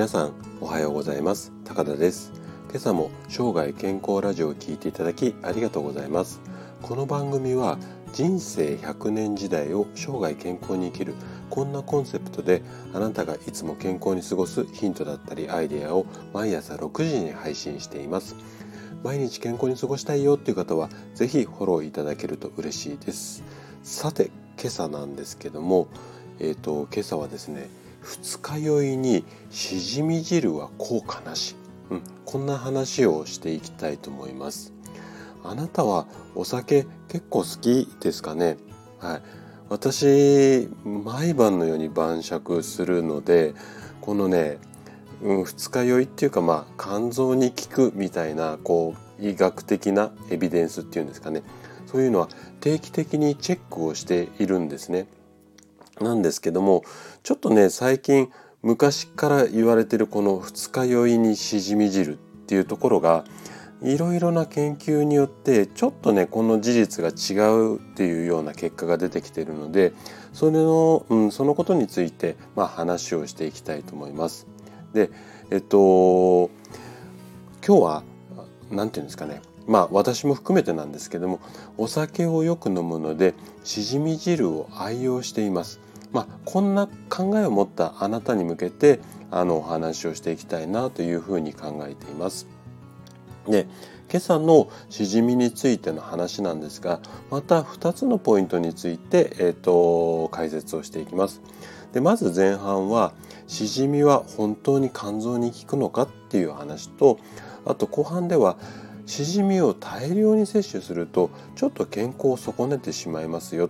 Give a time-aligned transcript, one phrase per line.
[0.00, 0.32] 皆さん
[0.62, 1.52] おはようございます。
[1.62, 2.32] 高田です。
[2.70, 6.40] 今朝も生涯健康ラジオを聞いていただきありがとうございます。
[6.80, 7.76] この番組は
[8.14, 11.14] 人生100年時代を生涯健康に生きる
[11.50, 12.62] こんなコンセプトで
[12.94, 18.36] あなたがいつも健康に過ごすヒントだったりアイデアを毎朝6時に配信しています。
[19.04, 23.44] 毎日健康に過ごしたいよっていう方は是非フォローいただけると嬉しいです。
[23.82, 25.88] さて今朝なんですけども
[26.38, 27.68] えっ、ー、と今朝はですね
[28.00, 31.56] 二日酔いにしじみ汁は効果なし、
[31.90, 34.72] うん、こんな話をしていきたいと思います。
[35.44, 38.56] あなたはお酒結構好きですかね？
[38.98, 39.22] はい。
[39.68, 43.54] 私毎晩のように晩酌するので
[44.00, 44.58] このね、
[45.22, 51.42] うん、二日酔いっていうかまあ肝臓に効くみたいなこう医学的なエビデンスっていうんですかね。
[51.86, 52.28] そういうのは
[52.60, 55.06] 定期的にチェックをしているんですね。
[56.00, 56.82] なんですけども
[57.22, 58.30] ちょっとね最近
[58.62, 62.16] 昔から言われてるこの二日酔いにしじみ汁っ
[62.46, 63.24] ていうところが
[63.82, 69.92] いろいろな研究によってちょっとねこの事実が違うっていうような結果が出てきてるので
[70.32, 74.46] それの、うん、そのことについて、まあ、話をしていきたいと思います。
[74.92, 75.10] で
[75.50, 76.50] えっと
[77.66, 78.02] 今日は
[78.70, 81.40] 何て言うんですかねまあ私も含めてなんですけども
[81.78, 85.80] お酒をよく飲むのでしじみ汁を愛用しています。
[86.12, 92.46] まあ、こんな考えを持ったあなたに向けてあのお話をしていきたいなというふうに考えています。
[93.48, 93.66] で
[94.10, 101.40] 今朝のしじみについての話なんですがまた2つのポイントについて、えーと、解説をしていきます。
[101.92, 103.12] でまず前半は
[103.46, 107.18] しじみは本当に肝臓に効くのかっていう話と
[107.64, 108.56] あと後半では
[109.06, 113.68] しじみを大量に摂取するとちょっと健康を損ねてしまいますよ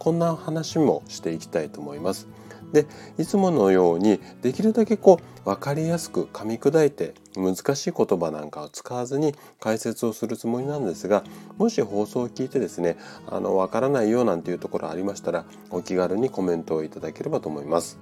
[0.00, 2.26] こんな話もしていきたいと思います。
[2.72, 2.86] で
[3.18, 11.24] いつものようにできるだけこう分かりやすく噛み砕いて難しい言葉なんかを使わずに解説をするつもりなんですが
[11.58, 12.96] もし放送を聞いてですね
[13.26, 17.98] あの分からないよなんていうところありましたらお気軽にコメントをいただければと思います。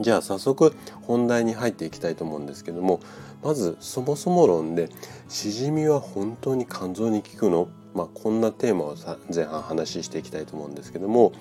[0.00, 3.00] じゃあ早速本題に入っていきたいと思うんですけども
[3.42, 4.90] まずそもそも論で
[5.28, 7.68] しじみは本当に肝臓に効くの？
[7.94, 11.32] まあ、こんなテーマをさ前半話していきたいと思うんですけども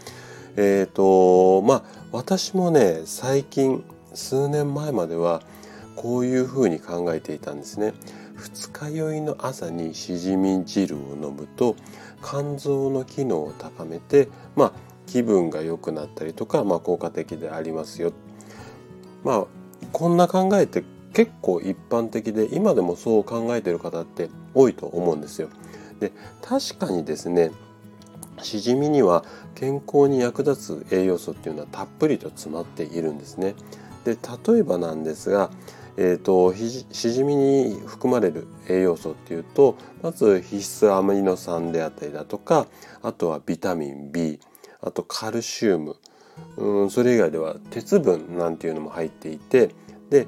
[0.55, 5.41] えっ、ー、とまあ私もね最近数年前までは
[5.95, 7.93] こういうふうに考えていたんですね。
[8.35, 11.75] 二日酔いの朝にしじみ汁を飲むと
[12.23, 14.73] 肝臓の機能を高めてまあ
[15.07, 18.13] 気分が良くなったりとか、まあ、効果的でありますよ。
[19.23, 19.45] まあ
[19.91, 20.83] こんな考えって
[21.13, 25.49] 結構一般的で今でもそう考えてる方って多いと思うんですよ。
[25.99, 27.51] で確かにですね
[28.41, 29.23] しじみには
[29.55, 33.55] 健康に役立つ栄養素っていうのはたっぷりと詰まっているんですね。
[34.05, 34.15] で
[34.53, 35.49] 例えばなんですが、
[35.97, 42.67] えーと、しじみに含まれる栄養素っていうとまず必須アミノ酸であったりだとか
[43.01, 44.39] あとはビタミン B
[44.81, 45.97] あとカルシウム
[46.55, 49.71] うんそれ以外では鉄分なんていうのも入っていて
[50.09, 50.27] で、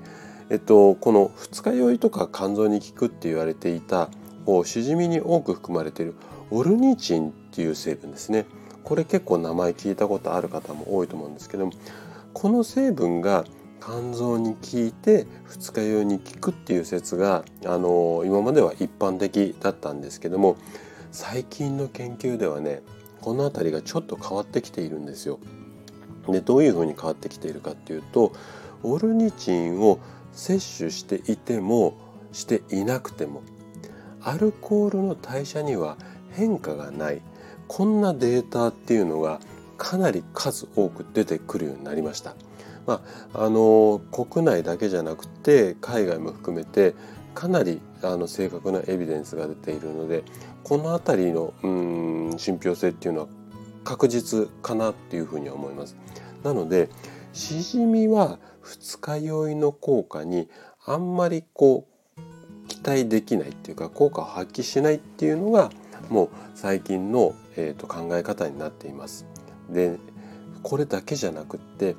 [0.50, 4.09] えっと、この二日酔いとか肝臓に効くって言われていた
[4.66, 6.16] しじみに多く含まれている
[6.52, 8.46] オルニチンっていう成分ですね
[8.84, 11.72] これ結構名前聞いたことある方も多いと思うんですけども
[12.34, 13.46] この成分が
[13.82, 20.58] 肝臓に効いて二日酔いに効くっていう説があの今までは一般的だったんですけども
[21.12, 22.82] 最近の研究ではね
[23.22, 25.40] この辺りがちょっと変わってきているんですよ。
[26.28, 28.34] でどういうふうに変わってきているかっていうと
[28.84, 30.00] オルニチンを
[30.32, 31.98] 摂取していても
[32.32, 33.42] していなくても
[34.24, 35.97] アルコールの代謝には
[36.31, 37.22] 変化がない
[37.68, 39.40] こんなデータっていうのが
[39.78, 42.35] かなり数多く出てくるようになりました。
[42.85, 43.02] ま
[43.34, 46.96] あ、あの国内だけじゃなくて海外も含めて
[47.35, 50.24] かなりあの正確なエビデンスが出ているので
[50.63, 53.28] この辺りのうん信憑性っていうのは
[53.83, 55.95] 確実かなっていうふうには思います。
[56.44, 56.89] なので
[57.31, 60.50] しじみは二日酔いの効果に
[60.86, 61.88] あんまりこう
[62.81, 65.70] 期待できないっていうか効果を発揮しないっていうのが
[66.10, 69.26] もう最近の、えーと、考え方になっています。
[69.70, 69.98] で
[70.64, 71.96] これだけじゃなくって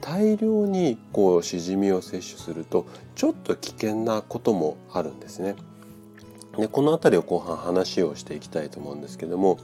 [0.00, 5.56] 大量にこうしじみを摂取するとちょっと危険なこともあるんですね。
[6.58, 9.58] でこの辺りを後半話をしていきたいと思うんですけども、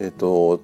[0.00, 0.60] えっと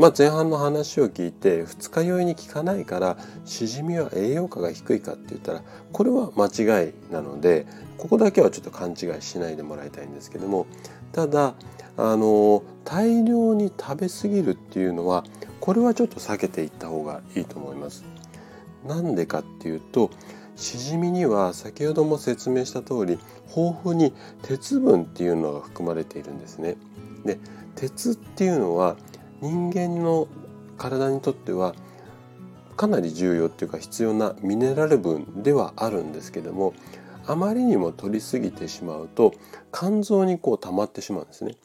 [0.00, 5.62] まあ、前半の話を聞いて二日酔いに効かないからしじみは栄養価が低いかって言ったら
[5.92, 7.66] これは間違いなので
[7.98, 10.66] ここだけはちょっと勘違いしないでもらいたいんですけども
[11.12, 11.52] ただ
[11.98, 15.22] あの大量に食べ過ぎるっていうのは
[15.60, 18.06] これはちょっと避けていった方がいいと思います。
[18.86, 20.10] なんでかっていうと
[20.56, 23.18] しじみには先ほども説明した通り
[23.54, 26.78] 豊富に鉄分っていうのが含まれているんですね。
[27.26, 27.38] で
[27.74, 28.96] 鉄っていうのは
[29.40, 30.28] 人間の
[30.76, 31.74] 体にとっては
[32.76, 36.72] かなり重要っていうか必要なミネラル分ではあるんですけども
[37.26, 39.34] あまりにも取りすぎてしまうと
[39.72, 41.56] 肝臓にこう溜まってしまうんですね。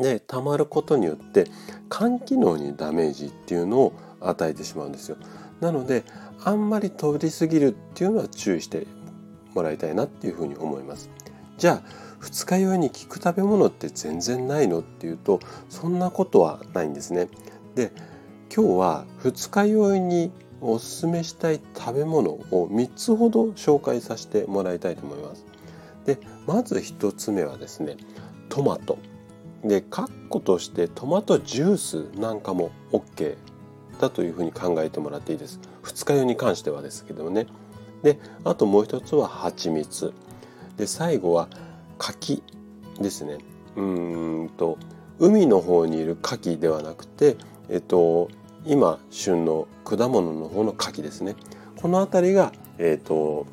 [0.00, 1.46] で溜まることによって
[1.90, 5.16] 肝機能にダメージっていうのを与えてしまうんですよ。
[5.60, 6.04] なので
[6.44, 8.86] あんまり取りすぎるっていうのは注意して
[9.54, 11.08] もらいたいなっていうふうに思います。
[11.56, 17.28] じゃあ二日酔いに効く食べ物って全然ないのっていうとそんなことはないんですね。
[17.74, 17.92] で
[18.54, 25.44] 今日は二日酔いにおすすめしたい食べ物を3つほど紹介させてもらいたいと思います。
[26.06, 27.96] でまず1つ目はですね
[28.48, 28.98] トマト。
[29.64, 31.76] でカッコとしてトマトジュー
[32.12, 33.36] スなんかも OK
[34.00, 35.60] だというふうに考えてもらっていいです。
[35.82, 37.46] 二日酔いに関してはですけどね。
[38.02, 40.12] であともう一つは蜂蜜。
[40.76, 41.48] で最後は
[41.98, 42.42] 柿
[43.00, 43.38] ですね。
[43.76, 44.78] うんと
[45.18, 47.36] 海の方にいる牡蠣ではなくて、
[47.68, 48.28] えっと、
[48.64, 51.36] 今旬の果物の方の牡蠣ですね
[51.76, 53.46] この辺りが、えーと、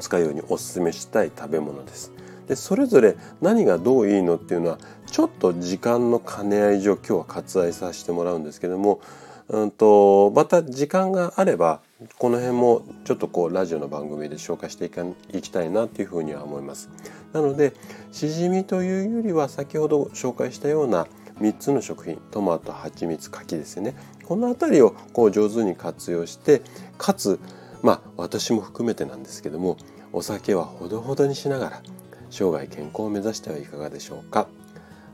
[0.00, 2.12] 使うようにおすすめしたい食べ物です。
[2.48, 4.78] でそれぞれ何がどういいのっていうのは
[5.10, 9.00] ちょっと時間の兼ね合い上今日は割愛させてもらうんですけども、
[9.48, 11.80] うんと、また時間があれば
[12.18, 16.90] この辺もちょっとこうラジオの番組で紹介していかいきたいなっていうふうには思います。
[17.32, 17.72] なので
[18.12, 21.06] しじみというよりは先ほど紹介したような
[21.40, 23.94] 3つの食品トマト蜂蜜柿ですね。
[24.24, 26.62] この辺りをこう上手に活用して
[26.98, 27.38] かつ
[27.82, 29.76] まあ私も含めてなんですけども
[30.12, 31.82] お酒はほどほどにしながら
[32.30, 34.48] 生涯健康を目指してはいかがでしょうか。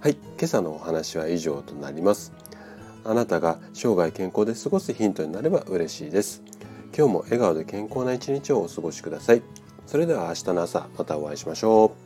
[0.01, 2.33] はい今朝のお話は以上となります。
[3.05, 6.43] あなたが生涯健康で過ごすヒントになれば嬉しいです。
[6.97, 9.43] 今日も笑顔で健康な一日をお過ごしください。
[9.87, 12.02] それでは明日の朝またお会いしましょう。